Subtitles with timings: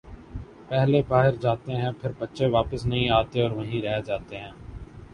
[0.69, 4.51] پہلے باہر جا تے ہیں پھر بچے واپس نہیں آتے اور وہیں رہ جاتے ہیں